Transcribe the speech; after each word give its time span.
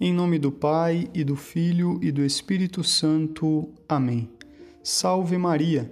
Em 0.00 0.12
nome 0.12 0.40
do 0.40 0.50
Pai 0.50 1.08
e 1.14 1.22
do 1.22 1.36
Filho 1.36 2.00
e 2.02 2.10
do 2.10 2.24
Espírito 2.24 2.82
Santo. 2.82 3.72
Amém. 3.88 4.28
Salve 4.82 5.38
Maria. 5.38 5.88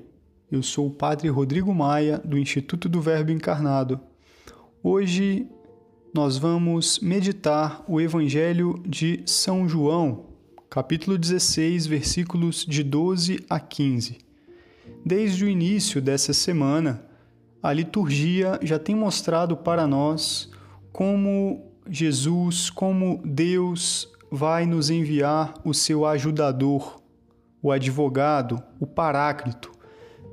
Eu 0.51 0.61
sou 0.61 0.89
o 0.89 0.91
Padre 0.91 1.29
Rodrigo 1.29 1.72
Maia, 1.72 2.19
do 2.19 2.37
Instituto 2.37 2.88
do 2.88 3.01
Verbo 3.01 3.30
Encarnado. 3.30 4.01
Hoje 4.83 5.46
nós 6.12 6.37
vamos 6.37 6.99
meditar 6.99 7.85
o 7.87 8.01
Evangelho 8.01 8.83
de 8.85 9.22
São 9.24 9.69
João, 9.69 10.26
capítulo 10.69 11.16
16, 11.16 11.87
versículos 11.87 12.66
de 12.66 12.82
12 12.82 13.44
a 13.48 13.60
15. 13.60 14.19
Desde 15.06 15.44
o 15.44 15.48
início 15.48 16.02
dessa 16.02 16.32
semana, 16.32 17.06
a 17.62 17.73
liturgia 17.73 18.59
já 18.62 18.80
tem 18.80 18.96
mostrado 18.96 19.56
para 19.56 19.87
nós 19.87 20.50
como 20.92 21.72
Jesus, 21.88 22.70
como 22.70 23.20
Deus 23.24 24.09
vai 24.30 24.66
nos 24.66 24.88
enviar 24.88 25.55
o 25.65 25.75
seu 25.75 26.07
ajudador, 26.07 27.01
o 27.61 27.70
advogado, 27.70 28.62
o 28.80 28.87
paráclito, 28.87 29.70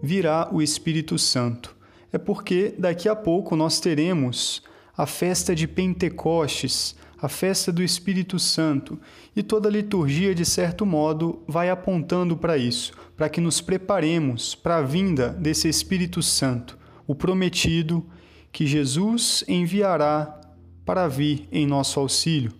virá 0.01 0.47
o 0.51 0.61
Espírito 0.61 1.17
Santo. 1.17 1.75
É 2.11 2.17
porque 2.17 2.73
daqui 2.77 3.09
a 3.09 3.15
pouco 3.15 3.55
nós 3.55 3.79
teremos 3.79 4.63
a 4.97 5.05
festa 5.05 5.53
de 5.53 5.67
Pentecostes, 5.67 6.95
a 7.21 7.27
festa 7.27 7.71
do 7.71 7.83
Espírito 7.83 8.39
Santo, 8.39 8.99
e 9.35 9.43
toda 9.43 9.67
a 9.67 9.71
liturgia, 9.71 10.33
de 10.33 10.45
certo 10.45 10.85
modo, 10.85 11.43
vai 11.47 11.69
apontando 11.69 12.37
para 12.37 12.57
isso, 12.57 12.93
para 13.17 13.29
que 13.29 13.41
nos 13.41 13.59
preparemos 13.59 14.55
para 14.55 14.77
a 14.77 14.81
vinda 14.81 15.29
desse 15.29 15.67
Espírito 15.67 16.23
Santo, 16.23 16.77
o 17.05 17.13
prometido 17.13 18.05
que 18.51 18.65
Jesus 18.65 19.43
enviará 19.47 20.38
para 20.85 21.07
vir 21.07 21.47
em 21.51 21.65
nosso 21.65 21.99
auxílio. 21.99 22.51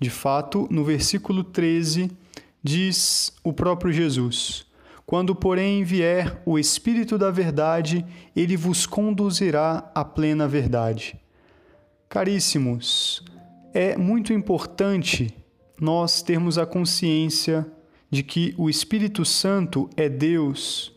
De 0.00 0.10
fato, 0.10 0.66
no 0.70 0.84
versículo 0.84 1.44
13, 1.44 2.10
diz 2.62 3.32
o 3.42 3.52
próprio 3.52 3.92
Jesus: 3.92 4.66
Quando, 5.06 5.34
porém, 5.34 5.84
vier 5.84 6.42
o 6.44 6.58
Espírito 6.58 7.16
da 7.16 7.30
Verdade, 7.30 8.04
ele 8.34 8.56
vos 8.56 8.86
conduzirá 8.86 9.90
à 9.94 10.04
plena 10.04 10.48
verdade. 10.48 11.18
Caríssimos, 12.08 13.24
é 13.72 13.96
muito 13.96 14.32
importante 14.32 15.34
nós 15.80 16.22
termos 16.22 16.58
a 16.58 16.64
consciência 16.64 17.66
de 18.10 18.22
que 18.22 18.54
o 18.56 18.70
Espírito 18.70 19.24
Santo 19.24 19.90
é 19.96 20.08
Deus 20.08 20.92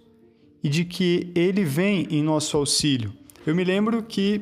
e 0.64 0.70
de 0.70 0.86
que 0.86 1.32
ele 1.34 1.64
vem 1.64 2.08
em 2.12 2.22
nosso 2.22 2.56
auxílio. 2.56 3.12
Eu 3.46 3.56
me 3.56 3.64
lembro 3.64 4.04
que 4.04 4.42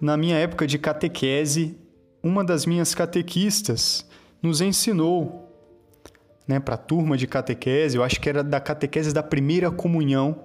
na 0.00 0.16
minha 0.16 0.36
época 0.36 0.66
de 0.66 0.78
catequese, 0.78 1.76
uma 2.22 2.42
das 2.42 2.64
minhas 2.64 2.94
catequistas 2.94 4.06
nos 4.42 4.60
ensinou, 4.60 5.48
né, 6.48 6.58
para 6.58 6.74
a 6.74 6.78
turma 6.78 7.16
de 7.16 7.26
catequese, 7.26 7.96
eu 7.96 8.02
acho 8.02 8.20
que 8.20 8.28
era 8.28 8.42
da 8.42 8.58
catequese 8.58 9.12
da 9.12 9.22
primeira 9.22 9.70
comunhão, 9.70 10.44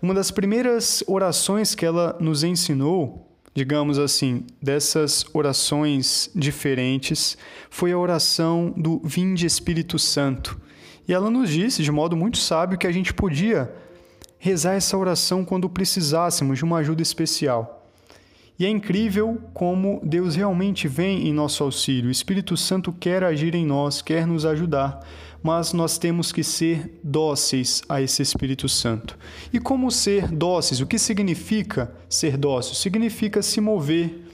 uma 0.00 0.14
das 0.14 0.30
primeiras 0.30 1.02
orações 1.06 1.74
que 1.74 1.84
ela 1.84 2.16
nos 2.20 2.42
ensinou, 2.42 3.28
digamos 3.54 3.98
assim, 3.98 4.46
dessas 4.60 5.24
orações 5.32 6.30
diferentes, 6.34 7.36
foi 7.70 7.92
a 7.92 7.98
oração 7.98 8.72
do 8.76 9.00
Vinde 9.04 9.46
Espírito 9.46 9.98
Santo. 9.98 10.60
E 11.06 11.12
ela 11.12 11.30
nos 11.30 11.50
disse, 11.50 11.82
de 11.82 11.92
modo 11.92 12.16
muito 12.16 12.38
sábio, 12.38 12.78
que 12.78 12.86
a 12.86 12.92
gente 12.92 13.12
podia 13.12 13.72
rezar 14.38 14.74
essa 14.74 14.96
oração 14.96 15.44
quando 15.44 15.68
precisássemos 15.68 16.58
de 16.58 16.64
uma 16.64 16.78
ajuda 16.78 17.02
especial. 17.02 17.81
E 18.62 18.64
é 18.64 18.68
incrível 18.68 19.40
como 19.52 20.00
Deus 20.04 20.36
realmente 20.36 20.86
vem 20.86 21.26
em 21.26 21.32
nosso 21.32 21.64
auxílio. 21.64 22.06
O 22.06 22.12
Espírito 22.12 22.56
Santo 22.56 22.92
quer 22.92 23.24
agir 23.24 23.56
em 23.56 23.66
nós, 23.66 24.00
quer 24.00 24.24
nos 24.24 24.46
ajudar, 24.46 25.00
mas 25.42 25.72
nós 25.72 25.98
temos 25.98 26.30
que 26.30 26.44
ser 26.44 27.00
dóceis 27.02 27.82
a 27.88 28.00
esse 28.00 28.22
Espírito 28.22 28.68
Santo. 28.68 29.18
E 29.52 29.58
como 29.58 29.90
ser 29.90 30.30
dóceis? 30.30 30.80
O 30.80 30.86
que 30.86 30.96
significa 30.96 31.92
ser 32.08 32.36
dócil? 32.36 32.76
Significa 32.76 33.42
se 33.42 33.60
mover 33.60 34.28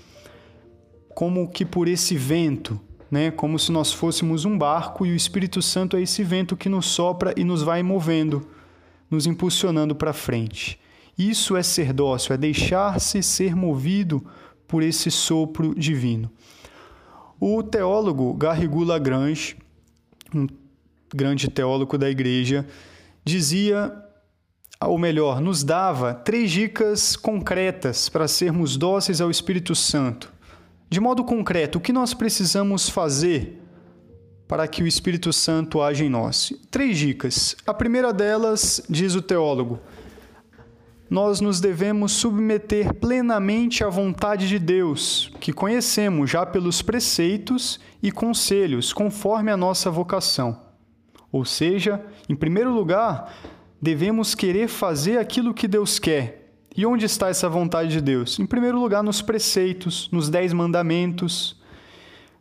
como 1.14 1.48
que 1.48 1.64
por 1.64 1.88
esse 1.88 2.14
vento, 2.14 2.78
né? 3.10 3.30
Como 3.30 3.58
se 3.58 3.72
nós 3.72 3.94
fôssemos 3.94 4.44
um 4.44 4.58
barco 4.58 5.06
e 5.06 5.10
o 5.10 5.16
Espírito 5.16 5.62
Santo 5.62 5.96
é 5.96 6.02
esse 6.02 6.22
vento 6.22 6.54
que 6.54 6.68
nos 6.68 6.84
sopra 6.84 7.32
e 7.34 7.44
nos 7.44 7.62
vai 7.62 7.82
movendo, 7.82 8.46
nos 9.10 9.26
impulsionando 9.26 9.94
para 9.94 10.12
frente. 10.12 10.78
Isso 11.18 11.56
é 11.56 11.62
ser 11.64 11.92
dócil, 11.92 12.34
é 12.34 12.38
deixar-se 12.38 13.22
ser 13.24 13.56
movido 13.56 14.24
por 14.68 14.82
esse 14.82 15.10
sopro 15.10 15.74
divino. 15.74 16.30
O 17.40 17.62
teólogo 17.62 18.32
Garrigou 18.34 18.84
Lagrange, 18.84 19.56
um 20.32 20.46
grande 21.12 21.48
teólogo 21.48 21.98
da 21.98 22.08
igreja, 22.08 22.66
dizia, 23.24 23.92
ou 24.80 24.98
melhor, 24.98 25.40
nos 25.40 25.64
dava 25.64 26.14
três 26.14 26.50
dicas 26.50 27.16
concretas 27.16 28.08
para 28.08 28.28
sermos 28.28 28.76
dóceis 28.76 29.20
ao 29.20 29.30
Espírito 29.30 29.74
Santo. 29.74 30.32
De 30.88 31.00
modo 31.00 31.24
concreto, 31.24 31.78
o 31.78 31.80
que 31.80 31.92
nós 31.92 32.14
precisamos 32.14 32.88
fazer 32.88 33.60
para 34.46 34.66
que 34.66 34.82
o 34.82 34.86
Espírito 34.86 35.32
Santo 35.32 35.82
age 35.82 36.04
em 36.04 36.08
nós? 36.08 36.52
Três 36.70 36.96
dicas. 36.96 37.56
A 37.66 37.74
primeira 37.74 38.12
delas, 38.12 38.82
diz 38.88 39.14
o 39.14 39.20
teólogo, 39.20 39.78
nós 41.10 41.40
nos 41.40 41.60
devemos 41.60 42.12
submeter 42.12 42.94
plenamente 42.94 43.82
à 43.82 43.88
vontade 43.88 44.46
de 44.46 44.58
Deus, 44.58 45.32
que 45.40 45.52
conhecemos 45.52 46.30
já 46.30 46.44
pelos 46.44 46.82
preceitos 46.82 47.80
e 48.02 48.12
conselhos, 48.12 48.92
conforme 48.92 49.50
a 49.50 49.56
nossa 49.56 49.90
vocação. 49.90 50.60
Ou 51.32 51.44
seja, 51.44 52.04
em 52.28 52.36
primeiro 52.36 52.72
lugar, 52.72 53.34
devemos 53.80 54.34
querer 54.34 54.68
fazer 54.68 55.18
aquilo 55.18 55.54
que 55.54 55.66
Deus 55.66 55.98
quer. 55.98 56.52
E 56.76 56.84
onde 56.84 57.06
está 57.06 57.28
essa 57.28 57.48
vontade 57.48 57.90
de 57.90 58.00
Deus? 58.00 58.38
Em 58.38 58.46
primeiro 58.46 58.78
lugar, 58.78 59.02
nos 59.02 59.22
preceitos, 59.22 60.08
nos 60.12 60.28
dez 60.28 60.52
mandamentos. 60.52 61.60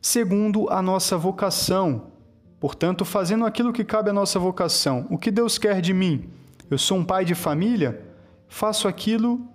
Segundo, 0.02 0.70
a 0.70 0.82
nossa 0.82 1.18
vocação. 1.18 2.12
Portanto, 2.60 3.04
fazendo 3.06 3.46
aquilo 3.46 3.74
que 3.74 3.84
cabe 3.84 4.10
à 4.10 4.14
nossa 4.14 4.38
vocação. 4.40 5.08
O 5.10 5.18
que 5.18 5.32
Deus 5.32 5.58
quer 5.58 5.82
de 5.82 5.94
mim? 5.94 6.30
Eu 6.70 6.78
sou 6.78 6.98
um 6.98 7.04
pai 7.04 7.26
de 7.26 7.34
família? 7.34 8.07
Faço 8.48 8.88
aquilo 8.88 9.48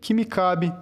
que 0.00 0.14
me 0.14 0.24
cabe. 0.24 0.72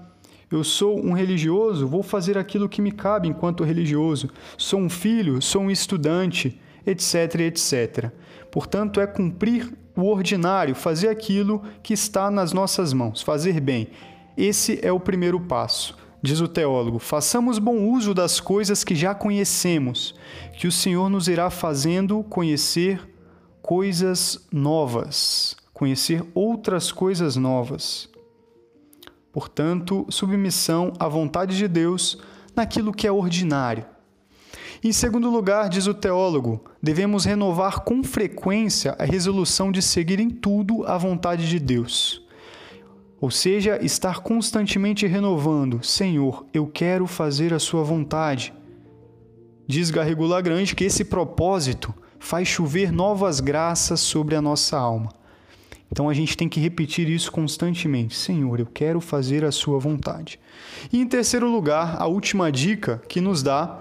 Eu 0.50 0.62
sou 0.62 1.04
um 1.04 1.12
religioso, 1.12 1.86
vou 1.86 2.02
fazer 2.02 2.38
aquilo 2.38 2.68
que 2.68 2.80
me 2.80 2.92
cabe 2.92 3.28
enquanto 3.28 3.64
religioso. 3.64 4.30
Sou 4.56 4.78
um 4.78 4.90
filho, 4.90 5.42
sou 5.42 5.62
um 5.62 5.70
estudante, 5.70 6.60
etc, 6.86 7.40
etc. 7.40 8.10
Portanto, 8.50 9.00
é 9.00 9.06
cumprir 9.06 9.72
o 9.96 10.02
ordinário, 10.04 10.74
fazer 10.74 11.08
aquilo 11.08 11.62
que 11.82 11.94
está 11.94 12.30
nas 12.30 12.52
nossas 12.52 12.92
mãos, 12.92 13.22
fazer 13.22 13.60
bem. 13.60 13.88
Esse 14.36 14.78
é 14.82 14.92
o 14.92 15.00
primeiro 15.00 15.40
passo. 15.40 15.96
Diz 16.22 16.40
o 16.40 16.48
teólogo: 16.48 16.98
façamos 16.98 17.58
bom 17.58 17.90
uso 17.90 18.14
das 18.14 18.40
coisas 18.40 18.84
que 18.84 18.94
já 18.94 19.14
conhecemos, 19.14 20.14
que 20.58 20.66
o 20.66 20.72
Senhor 20.72 21.08
nos 21.08 21.28
irá 21.28 21.50
fazendo 21.50 22.22
conhecer 22.24 23.00
coisas 23.60 24.46
novas 24.52 25.43
conhecer 25.74 26.24
outras 26.32 26.92
coisas 26.92 27.36
novas. 27.36 28.08
Portanto, 29.32 30.06
submissão 30.08 30.92
à 30.98 31.08
vontade 31.08 31.56
de 31.56 31.66
Deus 31.66 32.16
naquilo 32.54 32.92
que 32.92 33.06
é 33.06 33.12
ordinário. 33.12 33.84
Em 34.82 34.92
segundo 34.92 35.28
lugar, 35.28 35.68
diz 35.68 35.86
o 35.86 35.94
teólogo, 35.94 36.64
devemos 36.80 37.24
renovar 37.24 37.80
com 37.80 38.04
frequência 38.04 38.94
a 38.98 39.04
resolução 39.04 39.72
de 39.72 39.82
seguir 39.82 40.20
em 40.20 40.30
tudo 40.30 40.86
a 40.86 40.96
vontade 40.96 41.48
de 41.48 41.58
Deus. 41.58 42.22
Ou 43.20 43.30
seja, 43.30 43.82
estar 43.82 44.20
constantemente 44.20 45.06
renovando: 45.06 45.82
Senhor, 45.82 46.46
eu 46.52 46.66
quero 46.66 47.06
fazer 47.06 47.52
a 47.52 47.58
Sua 47.58 47.82
vontade. 47.82 48.52
Diz 49.66 49.90
Garrigou 49.90 50.26
Lagrange 50.26 50.76
que 50.76 50.84
esse 50.84 51.04
propósito 51.06 51.92
faz 52.20 52.46
chover 52.46 52.92
novas 52.92 53.40
graças 53.40 54.00
sobre 54.00 54.36
a 54.36 54.42
nossa 54.42 54.76
alma. 54.76 55.23
Então 55.94 56.08
a 56.08 56.12
gente 56.12 56.36
tem 56.36 56.48
que 56.48 56.58
repetir 56.58 57.08
isso 57.08 57.30
constantemente: 57.30 58.16
Senhor, 58.16 58.58
eu 58.58 58.66
quero 58.66 59.00
fazer 59.00 59.44
a 59.44 59.52
Sua 59.52 59.78
vontade. 59.78 60.40
E 60.92 60.98
em 61.00 61.06
terceiro 61.06 61.48
lugar, 61.48 62.02
a 62.02 62.08
última 62.08 62.50
dica 62.50 63.00
que 63.08 63.20
nos 63.20 63.44
dá 63.44 63.80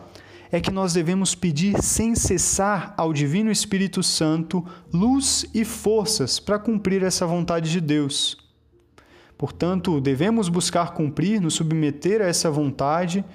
é 0.51 0.61
que 0.61 0.69
nós 0.69 0.93
devemos 0.93 1.33
pedir 1.33 1.81
sem 1.81 2.13
cessar 2.13 2.93
ao 2.95 3.11
Divino 3.11 3.49
Espírito 3.49 4.03
Santo 4.03 4.63
luz 4.93 5.47
e 5.55 5.65
forças 5.65 6.39
para 6.39 6.59
cumprir 6.59 7.01
essa 7.01 7.25
vontade 7.25 7.71
de 7.71 7.81
Deus. 7.81 8.37
Portanto, 9.35 9.99
devemos 9.99 10.49
buscar 10.49 10.93
cumprir, 10.93 11.41
nos 11.41 11.55
submeter 11.55 12.21
a 12.21 12.25
essa 12.25 12.51
vontade, 12.51 13.25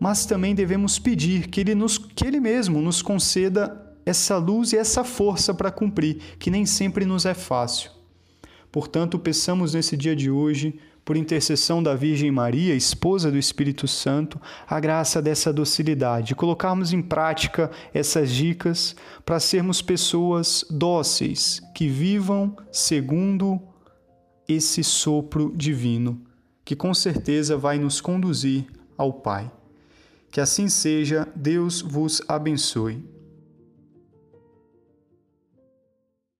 mas 0.00 0.26
também 0.26 0.52
devemos 0.52 0.98
pedir 0.98 1.46
que 1.46 1.60
Ele, 1.60 1.76
nos, 1.76 1.96
que 1.96 2.26
Ele 2.26 2.40
mesmo 2.40 2.82
nos 2.82 3.02
conceda 3.02 3.87
essa 4.08 4.38
luz 4.38 4.72
e 4.72 4.76
essa 4.76 5.04
força 5.04 5.52
para 5.52 5.70
cumprir, 5.70 6.16
que 6.38 6.50
nem 6.50 6.64
sempre 6.64 7.04
nos 7.04 7.26
é 7.26 7.34
fácil. 7.34 7.90
Portanto, 8.72 9.18
peçamos 9.18 9.74
nesse 9.74 9.96
dia 9.96 10.16
de 10.16 10.30
hoje 10.30 10.78
por 11.04 11.16
intercessão 11.16 11.82
da 11.82 11.94
Virgem 11.94 12.30
Maria, 12.30 12.74
esposa 12.74 13.30
do 13.30 13.38
Espírito 13.38 13.88
Santo, 13.88 14.40
a 14.66 14.78
graça 14.78 15.22
dessa 15.22 15.52
docilidade, 15.52 16.34
colocarmos 16.34 16.92
em 16.92 17.00
prática 17.00 17.70
essas 17.94 18.30
dicas 18.30 18.94
para 19.24 19.40
sermos 19.40 19.80
pessoas 19.80 20.64
dóceis, 20.68 21.62
que 21.74 21.88
vivam 21.88 22.56
segundo 22.70 23.60
esse 24.46 24.84
sopro 24.84 25.52
divino, 25.56 26.20
que 26.64 26.76
com 26.76 26.92
certeza 26.92 27.56
vai 27.56 27.78
nos 27.78 28.00
conduzir 28.00 28.66
ao 28.96 29.12
Pai. 29.12 29.50
Que 30.30 30.42
assim 30.42 30.68
seja, 30.68 31.26
Deus 31.34 31.80
vos 31.80 32.20
abençoe. 32.28 33.17